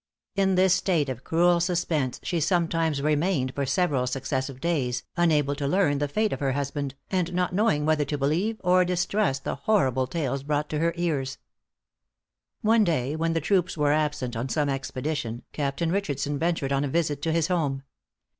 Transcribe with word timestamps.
In 0.35 0.55
this 0.55 0.73
state 0.73 1.09
of 1.09 1.23
cruel 1.23 1.59
suspense 1.59 2.19
she 2.23 2.39
sometimes 2.39 3.03
remained 3.03 3.53
for 3.53 3.67
several 3.67 4.07
successive 4.07 4.59
days, 4.59 5.03
unable 5.15 5.53
to 5.53 5.67
learn 5.67 5.99
the 5.99 6.07
fate 6.07 6.33
of 6.33 6.39
her 6.39 6.53
husband, 6.53 6.95
and 7.11 7.31
not 7.35 7.53
knowing 7.53 7.85
whether 7.85 8.03
to 8.05 8.17
believe 8.17 8.59
or 8.63 8.83
distrust 8.83 9.43
the 9.43 9.53
horrible 9.53 10.07
tales 10.07 10.41
brought 10.41 10.69
to 10.69 10.79
her 10.79 10.91
ears. 10.95 11.37
One 12.63 12.83
day, 12.83 13.15
when 13.15 13.33
the 13.33 13.41
troops 13.41 13.77
were 13.77 13.93
absent 13.93 14.35
on 14.35 14.49
some 14.49 14.69
expedition, 14.69 15.43
Captain 15.53 15.91
Richardson 15.91 16.39
ventured 16.39 16.71
on 16.73 16.83
a 16.83 16.87
visit 16.87 17.21
to 17.21 17.31
his 17.31 17.45
home. 17.47 17.83